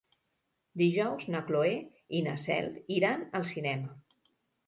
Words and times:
Dijous 0.81 1.25
na 1.33 1.41
Cloè 1.49 1.75
i 2.19 2.21
na 2.29 2.35
Cel 2.45 2.71
iran 2.97 3.23
al 3.41 3.45
cinema. 3.53 3.93